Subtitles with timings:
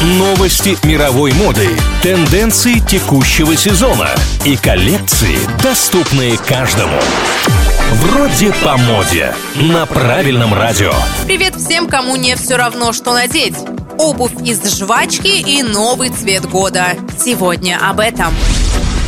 [0.00, 1.68] Новости мировой моды,
[2.02, 4.08] тенденции текущего сезона
[4.46, 6.98] и коллекции, доступные каждому.
[7.92, 9.34] Вроде по моде.
[9.56, 10.94] На правильном радио.
[11.26, 13.56] Привет всем, кому не все равно, что надеть.
[13.98, 16.86] Обувь из жвачки и новый цвет года.
[17.22, 18.32] Сегодня об этом.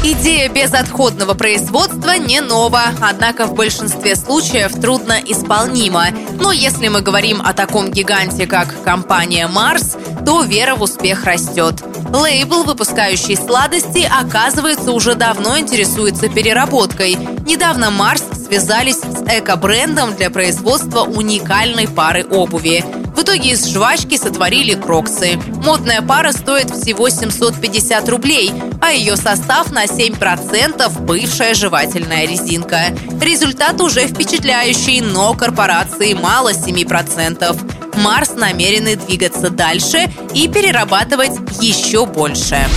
[0.04, 6.06] Идея безотходного производства не нова, однако в большинстве случаев трудно исполнима.
[6.40, 11.84] Но если мы говорим о таком гиганте, как компания Mars, то вера в успех растет.
[12.12, 17.16] Лейбл, выпускающий сладости, оказывается, уже давно интересуется переработкой.
[17.46, 22.84] Недавно Mars связались с эко-брендом для производства уникальной пары обуви.
[23.34, 25.38] Итоге из жвачки сотворили кроксы.
[25.64, 32.94] Модная пара стоит всего 750 рублей, а ее состав на 7% бывшая жевательная резинка.
[33.22, 37.98] Результат уже впечатляющий, но корпорации мало 7%.
[38.02, 42.68] Марс намерены двигаться дальше и перерабатывать еще больше.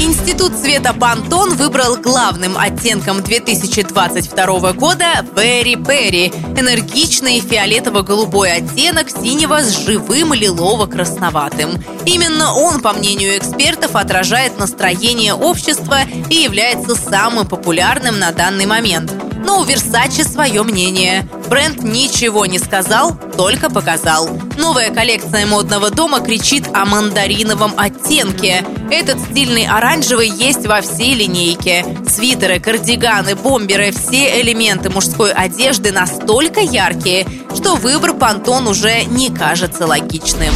[0.00, 9.84] Институт цвета Пантон выбрал главным оттенком 2022 года Very Perry– энергичный фиолетово-голубой оттенок синего с
[9.84, 11.84] живым лилово-красноватым.
[12.06, 15.98] Именно он, по мнению экспертов, отражает настроение общества
[16.30, 19.12] и является самым популярным на данный момент–
[19.50, 21.28] но у Versace свое мнение.
[21.48, 24.30] Бренд ничего не сказал, только показал.
[24.56, 28.64] Новая коллекция модного дома кричит о мандариновом оттенке.
[28.92, 31.84] Этот стильный оранжевый есть во всей линейке.
[32.08, 39.84] Свитеры, кардиганы, бомберы– все элементы мужской одежды настолько яркие, что выбор Пантон уже не кажется
[39.84, 40.54] логичным.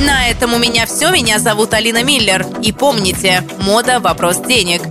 [0.00, 1.10] На этом у меня все.
[1.10, 2.46] Меня зовут Алина Миллер.
[2.60, 4.82] И помните, мода– вопрос денег.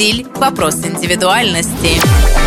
[0.00, 2.00] Стиль– вопрос индивидуальности.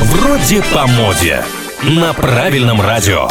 [0.06, 1.46] Вроде по моде.
[1.84, 3.28] На правильном радио.